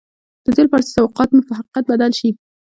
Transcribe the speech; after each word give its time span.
د 0.43 0.45
دې 0.55 0.61
لپاره 0.65 0.85
چې 0.87 0.91
توقعات 0.97 1.29
مو 1.31 1.41
په 1.47 1.53
حقیقت 1.59 1.83
بدل 1.91 2.11
شي 2.19 2.29